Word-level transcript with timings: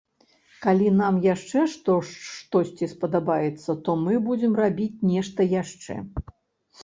Калі 0.63 0.85
нам 1.01 1.15
яшчэ 1.25 1.59
штосьці 1.73 2.89
спадабаецца, 2.93 3.71
то 3.87 3.91
мы 4.05 4.13
будзем 4.29 4.57
рабіць 4.61 5.03
нешта 5.11 5.47
яшчэ. 5.55 5.99